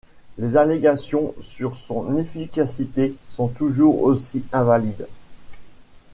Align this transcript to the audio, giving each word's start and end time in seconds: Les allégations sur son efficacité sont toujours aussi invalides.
Les 0.39 0.57
allégations 0.57 1.35
sur 1.41 1.75
son 1.75 2.17
efficacité 2.17 3.13
sont 3.27 3.49
toujours 3.49 4.01
aussi 4.01 4.43
invalides. 4.51 5.05